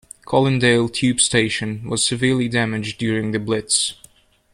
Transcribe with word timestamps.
Colindale 0.25 0.89
tube 0.91 1.19
station 1.21 1.87
was 1.87 2.03
severely 2.03 2.49
damaged 2.49 2.97
during 2.97 3.33
The 3.33 3.39
Blitz. 3.39 3.93